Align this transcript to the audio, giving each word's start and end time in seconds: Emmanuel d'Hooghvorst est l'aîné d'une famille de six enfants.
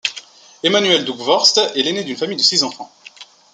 Emmanuel 0.63 1.05
d'Hooghvorst 1.05 1.59
est 1.75 1.83
l'aîné 1.83 2.03
d'une 2.03 2.17
famille 2.17 2.35
de 2.37 2.41
six 2.41 2.63
enfants. 2.63 2.91